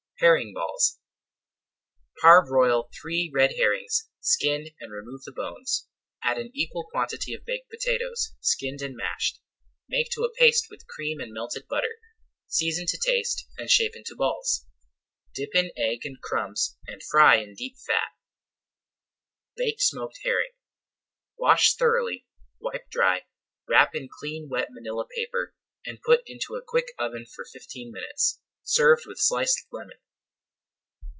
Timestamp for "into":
13.95-14.15, 26.27-26.53